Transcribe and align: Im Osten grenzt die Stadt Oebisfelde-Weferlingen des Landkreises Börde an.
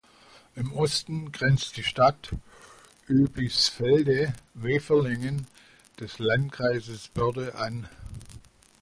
Im 0.55 0.73
Osten 0.73 1.31
grenzt 1.31 1.77
die 1.77 1.83
Stadt 1.83 2.33
Oebisfelde-Weferlingen 3.07 5.45
des 5.99 6.17
Landkreises 6.17 7.09
Börde 7.09 7.53
an. 7.53 7.87